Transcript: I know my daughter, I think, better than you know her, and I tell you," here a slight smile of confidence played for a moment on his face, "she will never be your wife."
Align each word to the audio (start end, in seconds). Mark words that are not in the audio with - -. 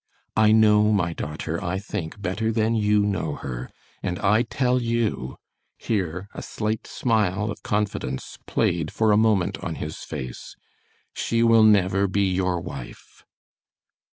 I 0.35 0.51
know 0.51 0.91
my 0.91 1.13
daughter, 1.13 1.63
I 1.63 1.77
think, 1.77 2.19
better 2.19 2.51
than 2.51 2.73
you 2.73 3.01
know 3.05 3.35
her, 3.35 3.69
and 4.01 4.17
I 4.17 4.41
tell 4.41 4.81
you," 4.81 5.37
here 5.77 6.27
a 6.33 6.41
slight 6.41 6.87
smile 6.87 7.51
of 7.51 7.61
confidence 7.61 8.39
played 8.47 8.91
for 8.91 9.11
a 9.11 9.15
moment 9.17 9.59
on 9.59 9.75
his 9.75 9.97
face, 9.97 10.55
"she 11.13 11.43
will 11.43 11.61
never 11.61 12.07
be 12.07 12.33
your 12.33 12.59
wife." 12.59 13.23